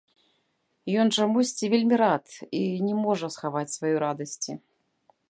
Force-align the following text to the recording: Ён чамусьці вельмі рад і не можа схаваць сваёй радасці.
Ён 1.01 1.07
чамусьці 1.17 1.69
вельмі 1.73 1.95
рад 2.03 2.25
і 2.61 2.63
не 2.87 2.95
можа 3.05 3.27
схаваць 3.37 3.67
сваёй 3.77 3.97
радасці. 4.09 4.51